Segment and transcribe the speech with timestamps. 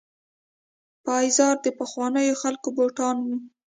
[1.05, 3.35] پایزار د پخوانیو خلکو بوټان وو.